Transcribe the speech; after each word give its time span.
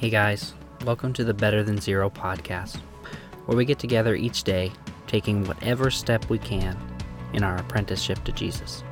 Hey 0.00 0.08
guys, 0.08 0.54
welcome 0.86 1.12
to 1.12 1.24
the 1.24 1.34
Better 1.34 1.62
Than 1.62 1.78
Zero 1.78 2.08
podcast, 2.08 2.78
where 3.44 3.54
we 3.54 3.66
get 3.66 3.78
together 3.78 4.14
each 4.14 4.44
day 4.44 4.72
taking 5.06 5.44
whatever 5.44 5.90
step 5.90 6.30
we 6.30 6.38
can 6.38 6.74
in 7.34 7.44
our 7.44 7.58
apprenticeship 7.58 8.24
to 8.24 8.32
Jesus. 8.32 8.82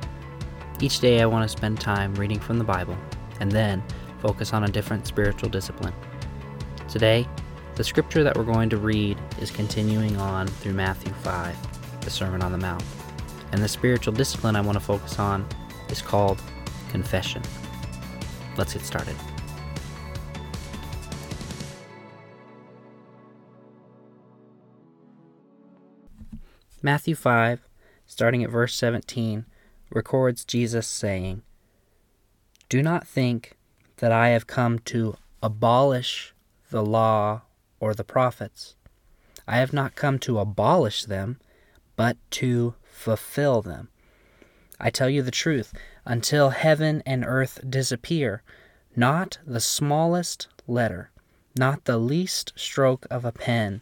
Each 0.79 0.99
day 0.99 1.19
I 1.19 1.25
want 1.25 1.49
to 1.49 1.57
spend 1.57 1.81
time 1.81 2.13
reading 2.13 2.39
from 2.39 2.59
the 2.59 2.63
Bible 2.63 2.95
and 3.39 3.51
then 3.51 3.83
focus 4.19 4.53
on 4.53 4.65
a 4.65 4.67
different 4.67 5.07
spiritual 5.07 5.49
discipline. 5.49 5.95
Today, 6.87 7.27
the 7.73 7.83
scripture 7.83 8.23
that 8.23 8.37
we're 8.37 8.43
going 8.43 8.69
to 8.69 8.77
read 8.77 9.17
is 9.41 9.49
continuing 9.49 10.15
on 10.17 10.45
through 10.45 10.73
Matthew 10.73 11.11
5, 11.11 12.01
the 12.01 12.11
Sermon 12.11 12.43
on 12.43 12.51
the 12.51 12.59
Mount. 12.59 12.83
And 13.51 13.63
the 13.63 13.67
spiritual 13.67 14.13
discipline 14.13 14.55
I 14.55 14.61
want 14.61 14.75
to 14.75 14.79
focus 14.79 15.17
on 15.17 15.47
is 15.89 16.03
called 16.03 16.39
confession. 16.91 17.41
Let's 18.57 18.73
get 18.73 18.83
started. 18.83 19.15
Matthew 26.81 27.13
5, 27.13 27.67
starting 28.05 28.41
at 28.41 28.49
verse 28.49 28.73
17, 28.75 29.45
records 29.89 30.45
Jesus 30.45 30.87
saying, 30.87 31.41
Do 32.69 32.81
not 32.81 33.05
think 33.05 33.57
that 33.97 34.13
I 34.13 34.29
have 34.29 34.47
come 34.47 34.79
to 34.79 35.17
abolish 35.43 36.33
the 36.71 36.83
law 36.83 37.41
or 37.81 37.93
the 37.93 38.05
prophets. 38.05 38.75
I 39.45 39.57
have 39.57 39.73
not 39.73 39.95
come 39.95 40.19
to 40.19 40.39
abolish 40.39 41.03
them, 41.03 41.39
but 41.97 42.15
to 42.31 42.75
fulfill 42.83 43.61
them. 43.61 43.89
I 44.79 44.89
tell 44.89 45.09
you 45.09 45.21
the 45.21 45.31
truth, 45.31 45.73
until 46.05 46.51
heaven 46.51 47.03
and 47.05 47.25
earth 47.25 47.59
disappear, 47.69 48.41
not 48.95 49.37
the 49.45 49.59
smallest 49.59 50.47
letter, 50.65 51.11
not 51.57 51.83
the 51.83 51.97
least 51.97 52.53
stroke 52.55 53.05
of 53.09 53.25
a 53.25 53.33
pen 53.33 53.81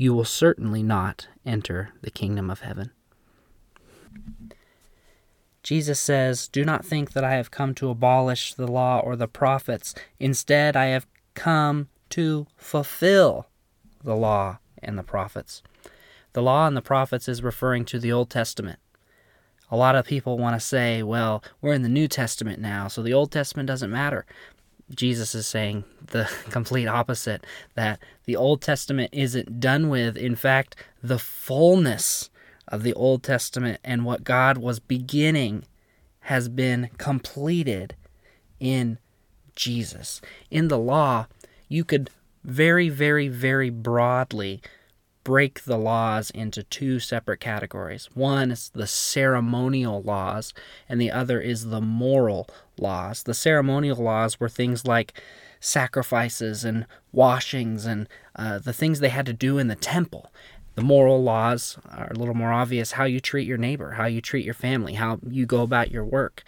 you 0.00 0.14
will 0.14 0.24
certainly 0.24 0.82
not 0.82 1.28
enter 1.44 1.90
the 2.00 2.10
kingdom 2.10 2.48
of 2.48 2.60
heaven. 2.60 2.90
Jesus 5.62 6.00
says, 6.00 6.48
Do 6.48 6.64
not 6.64 6.86
think 6.86 7.12
that 7.12 7.22
I 7.22 7.34
have 7.34 7.50
come 7.50 7.74
to 7.74 7.90
abolish 7.90 8.54
the 8.54 8.66
law 8.66 9.00
or 9.00 9.14
the 9.14 9.28
prophets. 9.28 9.94
Instead, 10.18 10.74
I 10.74 10.86
have 10.86 11.06
come 11.34 11.90
to 12.08 12.46
fulfill 12.56 13.48
the 14.02 14.16
law 14.16 14.60
and 14.82 14.96
the 14.96 15.02
prophets. 15.02 15.62
The 16.32 16.40
law 16.40 16.66
and 16.66 16.74
the 16.74 16.80
prophets 16.80 17.28
is 17.28 17.42
referring 17.42 17.84
to 17.84 17.98
the 17.98 18.10
Old 18.10 18.30
Testament. 18.30 18.78
A 19.70 19.76
lot 19.76 19.96
of 19.96 20.06
people 20.06 20.38
want 20.38 20.58
to 20.58 20.66
say, 20.66 21.02
well, 21.02 21.44
we're 21.60 21.74
in 21.74 21.82
the 21.82 21.90
New 21.90 22.08
Testament 22.08 22.58
now, 22.58 22.88
so 22.88 23.02
the 23.02 23.12
Old 23.12 23.30
Testament 23.30 23.66
doesn't 23.66 23.90
matter. 23.90 24.24
Jesus 24.94 25.34
is 25.34 25.46
saying 25.46 25.84
the 26.08 26.30
complete 26.50 26.86
opposite 26.86 27.44
that 27.74 28.00
the 28.24 28.36
Old 28.36 28.62
Testament 28.62 29.10
isn't 29.12 29.60
done 29.60 29.88
with. 29.88 30.16
In 30.16 30.36
fact, 30.36 30.76
the 31.02 31.18
fullness 31.18 32.30
of 32.68 32.82
the 32.82 32.94
Old 32.94 33.22
Testament 33.22 33.80
and 33.84 34.04
what 34.04 34.24
God 34.24 34.58
was 34.58 34.78
beginning 34.78 35.64
has 36.24 36.48
been 36.48 36.90
completed 36.98 37.94
in 38.58 38.98
Jesus. 39.56 40.20
In 40.50 40.68
the 40.68 40.78
law, 40.78 41.26
you 41.68 41.84
could 41.84 42.10
very, 42.44 42.88
very, 42.88 43.28
very 43.28 43.70
broadly 43.70 44.62
break 45.24 45.64
the 45.64 45.76
laws 45.76 46.30
into 46.30 46.62
two 46.62 46.98
separate 46.98 47.40
categories. 47.40 48.08
One 48.14 48.50
is 48.50 48.70
the 48.70 48.86
ceremonial 48.86 50.02
laws, 50.02 50.54
and 50.88 51.00
the 51.00 51.10
other 51.10 51.40
is 51.40 51.66
the 51.66 51.80
moral 51.80 52.48
laws. 52.78 53.22
The 53.22 53.34
ceremonial 53.34 53.98
laws 53.98 54.40
were 54.40 54.48
things 54.48 54.86
like 54.86 55.20
sacrifices 55.60 56.64
and 56.64 56.86
washings 57.12 57.84
and 57.84 58.08
uh, 58.34 58.58
the 58.58 58.72
things 58.72 59.00
they 59.00 59.10
had 59.10 59.26
to 59.26 59.32
do 59.32 59.58
in 59.58 59.68
the 59.68 59.76
temple. 59.76 60.32
The 60.74 60.82
moral 60.82 61.22
laws 61.22 61.78
are 61.90 62.10
a 62.10 62.18
little 62.18 62.34
more 62.34 62.52
obvious 62.52 62.92
how 62.92 63.04
you 63.04 63.20
treat 63.20 63.46
your 63.46 63.58
neighbor, 63.58 63.92
how 63.92 64.06
you 64.06 64.20
treat 64.20 64.44
your 64.44 64.54
family, 64.54 64.94
how 64.94 65.18
you 65.28 65.44
go 65.44 65.62
about 65.62 65.90
your 65.90 66.04
work. 66.04 66.42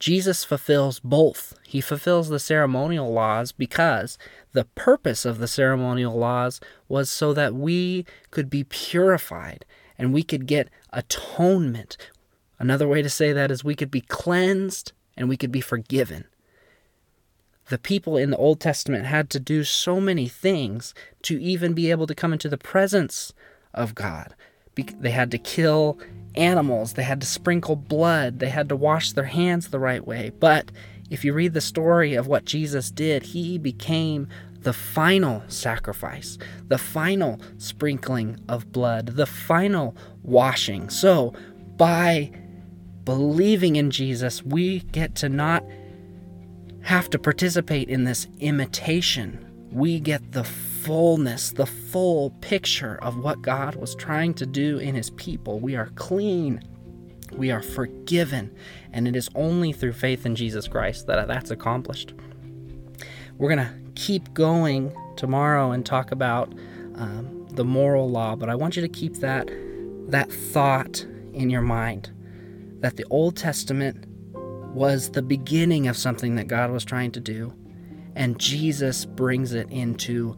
Jesus 0.00 0.44
fulfills 0.44 0.98
both. 0.98 1.54
He 1.62 1.82
fulfills 1.82 2.30
the 2.30 2.38
ceremonial 2.38 3.12
laws 3.12 3.52
because 3.52 4.18
the 4.52 4.64
purpose 4.64 5.26
of 5.26 5.38
the 5.38 5.46
ceremonial 5.46 6.16
laws 6.16 6.58
was 6.88 7.10
so 7.10 7.34
that 7.34 7.54
we 7.54 8.06
could 8.30 8.48
be 8.48 8.64
purified 8.64 9.66
and 9.98 10.12
we 10.12 10.22
could 10.22 10.46
get 10.46 10.70
atonement. 10.90 11.98
Another 12.58 12.88
way 12.88 13.02
to 13.02 13.10
say 13.10 13.32
that 13.32 13.50
is 13.50 13.62
we 13.62 13.76
could 13.76 13.90
be 13.90 14.00
cleansed 14.00 14.92
and 15.18 15.28
we 15.28 15.36
could 15.36 15.52
be 15.52 15.60
forgiven. 15.60 16.24
The 17.68 17.78
people 17.78 18.16
in 18.16 18.30
the 18.30 18.38
Old 18.38 18.58
Testament 18.58 19.04
had 19.04 19.28
to 19.30 19.38
do 19.38 19.62
so 19.64 20.00
many 20.00 20.28
things 20.28 20.94
to 21.22 21.40
even 21.40 21.74
be 21.74 21.90
able 21.90 22.06
to 22.06 22.14
come 22.14 22.32
into 22.32 22.48
the 22.48 22.58
presence 22.58 23.34
of 23.74 23.94
God. 23.94 24.34
They 25.00 25.10
had 25.10 25.30
to 25.32 25.38
kill 25.38 25.98
animals, 26.34 26.92
they 26.94 27.02
had 27.02 27.20
to 27.20 27.26
sprinkle 27.26 27.76
blood, 27.76 28.38
they 28.38 28.48
had 28.48 28.68
to 28.68 28.76
wash 28.76 29.12
their 29.12 29.24
hands 29.24 29.68
the 29.68 29.78
right 29.78 30.06
way. 30.06 30.30
But 30.38 30.70
if 31.10 31.24
you 31.24 31.32
read 31.32 31.54
the 31.54 31.60
story 31.60 32.14
of 32.14 32.28
what 32.28 32.44
Jesus 32.44 32.90
did, 32.90 33.24
he 33.24 33.58
became 33.58 34.28
the 34.60 34.72
final 34.72 35.42
sacrifice, 35.48 36.38
the 36.68 36.78
final 36.78 37.40
sprinkling 37.58 38.38
of 38.48 38.72
blood, 38.72 39.06
the 39.06 39.26
final 39.26 39.96
washing. 40.22 40.90
So, 40.90 41.32
by 41.76 42.30
believing 43.04 43.76
in 43.76 43.90
Jesus, 43.90 44.42
we 44.44 44.80
get 44.80 45.14
to 45.16 45.28
not 45.28 45.64
have 46.82 47.10
to 47.10 47.18
participate 47.18 47.88
in 47.88 48.04
this 48.04 48.26
imitation. 48.38 49.49
We 49.70 50.00
get 50.00 50.32
the 50.32 50.44
fullness, 50.44 51.52
the 51.52 51.66
full 51.66 52.30
picture 52.40 52.98
of 53.02 53.18
what 53.18 53.42
God 53.42 53.76
was 53.76 53.94
trying 53.94 54.34
to 54.34 54.46
do 54.46 54.78
in 54.78 54.94
His 54.94 55.10
people. 55.10 55.60
We 55.60 55.76
are 55.76 55.90
clean, 55.94 56.62
we 57.32 57.50
are 57.50 57.62
forgiven, 57.62 58.54
and 58.92 59.06
it 59.06 59.14
is 59.14 59.28
only 59.34 59.72
through 59.72 59.92
faith 59.92 60.26
in 60.26 60.34
Jesus 60.34 60.66
Christ 60.66 61.06
that 61.06 61.28
that's 61.28 61.50
accomplished. 61.50 62.14
We're 63.38 63.54
going 63.54 63.66
to 63.66 63.74
keep 63.94 64.34
going 64.34 64.94
tomorrow 65.16 65.70
and 65.70 65.84
talk 65.84 66.12
about 66.12 66.52
um, 66.96 67.46
the 67.52 67.64
moral 67.64 68.10
law, 68.10 68.36
but 68.36 68.48
I 68.48 68.54
want 68.54 68.76
you 68.76 68.82
to 68.82 68.88
keep 68.88 69.16
that 69.16 69.50
that 70.08 70.32
thought 70.32 71.06
in 71.32 71.50
your 71.50 71.62
mind 71.62 72.10
that 72.80 72.96
the 72.96 73.04
Old 73.10 73.36
Testament 73.36 74.06
was 74.74 75.10
the 75.10 75.22
beginning 75.22 75.86
of 75.86 75.96
something 75.96 76.34
that 76.36 76.48
God 76.48 76.70
was 76.70 76.84
trying 76.84 77.12
to 77.12 77.20
do, 77.20 77.52
and 78.14 78.38
Jesus 78.38 79.04
brings 79.04 79.52
it 79.52 79.70
into 79.70 80.36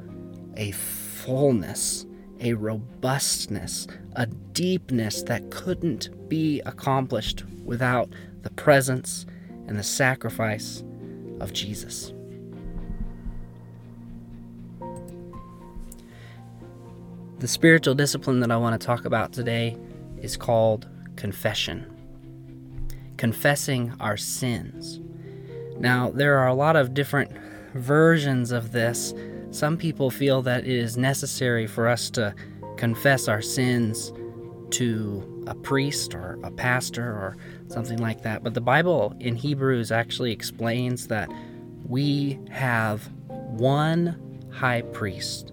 a 0.57 0.73
fullness, 0.73 2.07
a 2.41 2.55
robustness, 2.55 3.87
a 4.17 4.27
deepness 4.27 5.23
that 5.25 5.51
couldn't 5.51 6.29
be 6.29 6.61
accomplished 6.67 7.45
without 7.65 8.09
the 8.43 8.51
presence 8.51 9.27
and 9.67 9.79
the 9.79 9.83
sacrifice 9.83 10.83
of 11.41 11.53
Jesus. 11.53 12.13
The 17.39 17.49
spiritual 17.49 17.95
discipline 17.95 18.41
that 18.41 18.53
I 18.53 18.57
want 18.57 18.81
to 18.81 18.87
talk 18.87 19.05
about 19.05 19.33
today 19.33 19.77
is 20.21 20.37
called 20.37 20.89
confession. 21.17 21.87
Confessing 23.17 23.95
our 23.99 24.17
sins. 24.17 25.01
Now, 25.79 26.11
there 26.11 26.39
are 26.39 26.47
a 26.47 26.55
lot 26.55 26.77
of 26.77 26.95
different 26.95 27.33
versions 27.75 28.53
of 28.53 28.73
this 28.73 29.15
some 29.53 29.77
people 29.77 30.11
feel 30.11 30.41
that 30.43 30.65
it 30.65 30.71
is 30.71 30.97
necessary 30.97 31.67
for 31.67 31.87
us 31.87 32.09
to 32.11 32.35
confess 32.79 33.29
our 33.29 33.43
sins 33.43 34.11
to 34.71 35.45
a 35.47 35.55
priest 35.55 36.15
or 36.15 36.39
a 36.43 36.51
pastor 36.51 37.05
or 37.05 37.37
something 37.69 37.99
like 37.99 38.23
that. 38.23 38.43
But 38.43 38.55
the 38.55 38.63
Bible 38.63 39.15
in 39.21 39.37
Hebrews 39.37 39.93
actually 39.93 40.33
explains 40.33 41.07
that 41.09 41.31
we 41.87 42.41
have 42.51 43.11
one 43.29 44.17
high 44.51 44.81
priest 44.81 45.53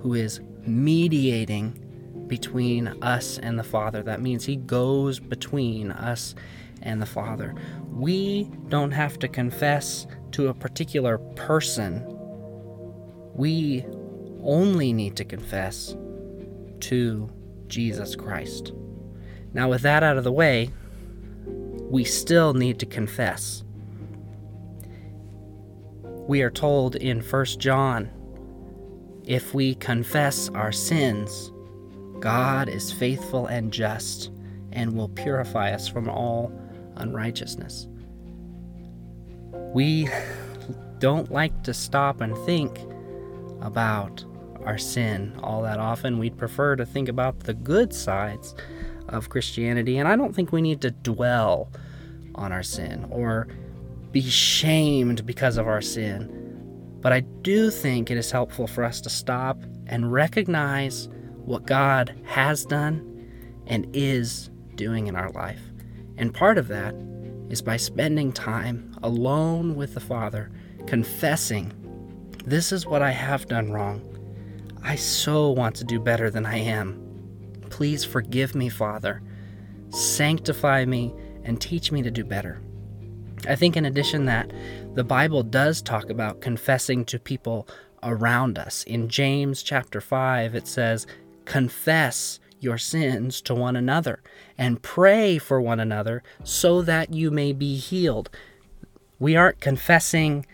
who 0.00 0.14
is 0.14 0.40
mediating 0.66 2.24
between 2.28 2.88
us 3.02 3.38
and 3.38 3.58
the 3.58 3.64
Father. 3.64 4.02
That 4.02 4.22
means 4.22 4.46
he 4.46 4.56
goes 4.56 5.20
between 5.20 5.92
us 5.92 6.34
and 6.80 7.02
the 7.02 7.06
Father. 7.06 7.54
We 7.92 8.50
don't 8.68 8.92
have 8.92 9.18
to 9.18 9.28
confess 9.28 10.06
to 10.38 10.46
a 10.46 10.54
particular 10.54 11.18
person 11.34 12.00
We 13.34 13.84
only 14.44 14.92
need 14.92 15.16
to 15.16 15.24
confess 15.24 15.96
to 16.78 17.28
Jesus 17.66 18.14
Christ. 18.14 18.72
Now, 19.52 19.68
with 19.68 19.82
that 19.82 20.04
out 20.04 20.16
of 20.16 20.22
the 20.22 20.30
way, 20.30 20.70
we 21.44 22.04
still 22.04 22.54
need 22.54 22.78
to 22.78 22.86
confess. 22.86 23.64
We 26.04 26.42
are 26.42 26.50
told 26.50 26.94
in 26.94 27.20
1 27.20 27.44
John 27.58 28.08
if 29.24 29.54
we 29.54 29.74
confess 29.74 30.48
our 30.50 30.70
sins, 30.70 31.50
God 32.20 32.68
is 32.68 32.92
faithful 32.92 33.46
and 33.46 33.72
just 33.72 34.30
and 34.70 34.96
will 34.96 35.08
purify 35.08 35.72
us 35.72 35.88
from 35.88 36.08
all 36.08 36.52
unrighteousness. 36.94 37.88
We 39.52 40.08
don't 40.98 41.30
like 41.30 41.62
to 41.64 41.74
stop 41.74 42.20
and 42.20 42.36
think 42.38 42.78
about 43.60 44.24
our 44.64 44.78
sin 44.78 45.38
all 45.42 45.62
that 45.62 45.78
often. 45.78 46.18
We'd 46.18 46.36
prefer 46.36 46.76
to 46.76 46.84
think 46.84 47.08
about 47.08 47.40
the 47.40 47.54
good 47.54 47.92
sides 47.92 48.54
of 49.08 49.30
Christianity, 49.30 49.98
and 49.98 50.08
I 50.08 50.16
don't 50.16 50.34
think 50.34 50.52
we 50.52 50.62
need 50.62 50.80
to 50.82 50.90
dwell 50.90 51.70
on 52.34 52.52
our 52.52 52.62
sin 52.62 53.06
or 53.10 53.48
be 54.12 54.22
shamed 54.22 55.26
because 55.26 55.56
of 55.56 55.66
our 55.66 55.80
sin. 55.80 56.34
But 57.00 57.12
I 57.12 57.20
do 57.20 57.70
think 57.70 58.10
it 58.10 58.16
is 58.16 58.30
helpful 58.30 58.66
for 58.66 58.84
us 58.84 59.00
to 59.02 59.10
stop 59.10 59.62
and 59.86 60.12
recognize 60.12 61.08
what 61.44 61.66
God 61.66 62.14
has 62.24 62.64
done 62.64 63.04
and 63.66 63.86
is 63.94 64.50
doing 64.74 65.06
in 65.06 65.16
our 65.16 65.30
life. 65.30 65.60
And 66.16 66.34
part 66.34 66.58
of 66.58 66.68
that 66.68 66.94
is 67.50 67.62
by 67.62 67.76
spending 67.76 68.32
time 68.32 68.94
alone 69.02 69.74
with 69.74 69.94
the 69.94 70.00
Father, 70.00 70.50
confessing, 70.86 71.72
This 72.44 72.72
is 72.72 72.86
what 72.86 73.02
I 73.02 73.10
have 73.10 73.46
done 73.46 73.72
wrong. 73.72 74.02
I 74.82 74.96
so 74.96 75.50
want 75.50 75.74
to 75.76 75.84
do 75.84 76.00
better 76.00 76.30
than 76.30 76.46
I 76.46 76.58
am. 76.58 77.04
Please 77.68 78.04
forgive 78.04 78.54
me, 78.54 78.68
Father. 78.68 79.22
Sanctify 79.90 80.84
me 80.84 81.14
and 81.44 81.60
teach 81.60 81.92
me 81.92 82.02
to 82.02 82.10
do 82.10 82.24
better. 82.24 82.60
I 83.48 83.54
think, 83.54 83.76
in 83.76 83.84
addition, 83.84 84.24
that 84.26 84.52
the 84.94 85.04
Bible 85.04 85.42
does 85.42 85.80
talk 85.82 86.10
about 86.10 86.40
confessing 86.40 87.04
to 87.06 87.18
people 87.18 87.68
around 88.02 88.58
us. 88.58 88.82
In 88.84 89.08
James 89.08 89.62
chapter 89.62 90.00
5, 90.00 90.54
it 90.54 90.66
says, 90.66 91.06
Confess 91.44 92.40
your 92.60 92.78
sins 92.78 93.40
to 93.42 93.54
one 93.54 93.76
another 93.76 94.20
and 94.56 94.82
pray 94.82 95.38
for 95.38 95.60
one 95.60 95.80
another 95.80 96.22
so 96.42 96.82
that 96.82 97.12
you 97.12 97.30
may 97.30 97.52
be 97.52 97.76
healed. 97.76 98.30
We 99.18 99.36
aren't 99.36 99.60
confessing 99.60 100.46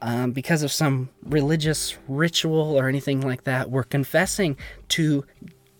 um, 0.00 0.32
because 0.32 0.62
of 0.62 0.72
some 0.72 1.10
religious 1.22 1.96
ritual 2.08 2.76
or 2.78 2.88
anything 2.88 3.20
like 3.20 3.44
that. 3.44 3.70
We're 3.70 3.84
confessing 3.84 4.56
to 4.88 5.24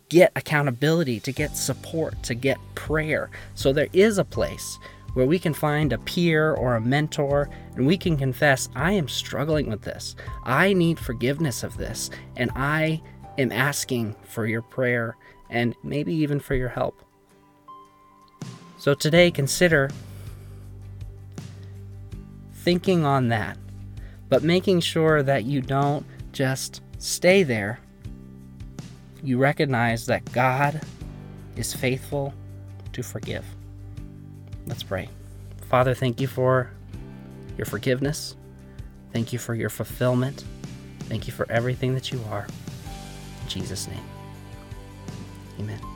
get 0.09 0.31
accountability, 0.37 1.21
to 1.21 1.33
get 1.33 1.57
support, 1.57 2.23
to 2.23 2.35
get 2.35 2.59
prayer. 2.75 3.31
So 3.55 3.73
there 3.73 3.89
is 3.93 4.19
a 4.19 4.25
place 4.25 4.79
where 5.15 5.27
we 5.27 5.39
can 5.39 5.55
find 5.55 5.93
a 5.93 5.99
peer 5.99 6.55
or 6.55 6.77
a 6.77 6.81
mentor 6.81 7.51
and 7.77 7.87
we 7.87 7.97
can 7.97 8.17
confess, 8.17 8.69
I 8.75 8.93
am 8.93 9.09
struggling 9.09 9.69
with 9.69 9.83
this. 9.83 10.15
I 10.45 10.73
need 10.73 10.99
forgiveness 10.99 11.63
of 11.63 11.77
this. 11.77 12.11
And 12.37 12.51
I 12.55 13.03
am 13.39 13.53
asking 13.53 14.17
for 14.25 14.47
your 14.47 14.63
prayer 14.63 15.17
and 15.53 15.77
maybe 15.85 16.13
even 16.13 16.41
for 16.41 16.57
your 16.57 16.71
help. 16.71 17.05
So 18.79 18.95
today, 18.95 19.31
consider 19.31 19.91
thinking 22.53 23.05
on 23.05 23.29
that 23.29 23.57
but 24.33 24.43
making 24.43 24.81
sure 24.81 25.23
that 25.23 25.45
you 25.45 25.61
don't 25.61 26.07
just 26.33 26.81
stay 26.97 27.43
there. 27.43 27.79
You 29.23 29.37
recognize 29.37 30.07
that 30.07 30.25
God 30.33 30.81
is 31.55 31.75
faithful 31.75 32.33
to 32.95 33.03
forgive. 33.03 33.45
Let's 34.67 34.83
pray. 34.83 35.11
Father, 35.69 35.93
thank 35.93 36.19
you 36.19 36.29
for 36.29 36.71
your 37.59 37.67
forgiveness. 37.67 38.35
Thank 39.13 39.35
you 39.35 39.39
for 39.39 39.55
your 39.55 39.69
fulfillment. 39.69 40.45
Thank 41.01 41.27
you 41.27 41.35
for 41.35 41.45
everything 41.53 41.93
that 41.93 42.11
you 42.11 42.19
are. 42.31 42.47
In 43.43 43.49
Jesus' 43.49 43.87
name, 43.87 44.05
amen. 45.63 45.92